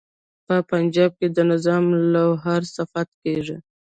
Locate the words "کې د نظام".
1.19-1.83